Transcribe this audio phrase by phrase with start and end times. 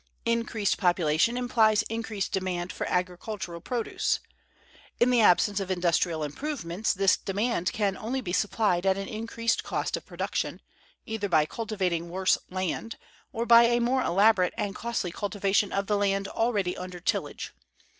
[0.25, 4.19] Increased population implies increased demand for agricultural produce.
[4.99, 9.63] In the absence of industrial improvements, this demand can only be supplied at an increased
[9.63, 10.59] cost of production,
[11.05, 12.97] either by cultivating worse land,
[13.31, 17.53] or by a more elaborate and costly cultivation of the land already under tillage.